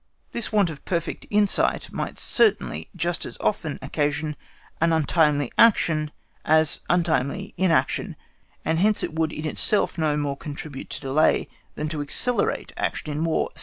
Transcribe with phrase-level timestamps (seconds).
[0.31, 4.35] This want of perfect insight might certainly just as often occasion
[4.81, 6.09] an untimely action
[6.43, 8.15] as untimely inaction,
[8.65, 13.11] and hence it would in itself no more contribute to delay than to accelerate action
[13.11, 13.51] in War.